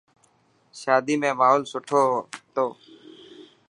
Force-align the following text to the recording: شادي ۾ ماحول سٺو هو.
شادي 0.79 1.15
۾ 1.25 1.29
ماحول 1.39 1.63
سٺو 1.71 2.01
هو. 2.57 2.67